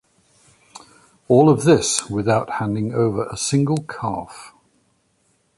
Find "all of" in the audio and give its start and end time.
1.27-1.63